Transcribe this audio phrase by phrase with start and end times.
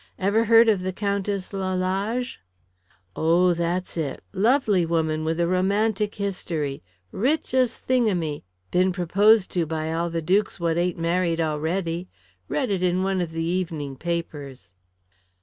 [0.17, 2.39] Ever heard of the Countess Lalage?"
[3.15, 4.23] "Oh, that's it.
[4.33, 6.81] Lovely woman with a romantic history.
[7.11, 8.41] Rich as thingamy,
[8.71, 12.09] been proposed to by all the dukes what ain't married already.
[12.49, 14.73] Read it in one of the evening papers."